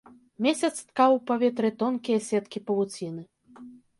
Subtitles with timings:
[0.45, 3.23] Месяц ткаў у паветры тонкія сеткі павуціны.